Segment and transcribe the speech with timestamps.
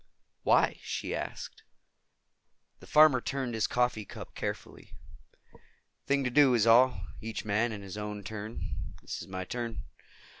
[0.41, 1.61] "Why?" she asked.
[2.79, 4.93] The farmer turned his coffee cup carefully.
[6.07, 7.05] "Thing to do, is all.
[7.21, 8.63] Each man in his own turn.
[9.03, 9.83] This is my turn."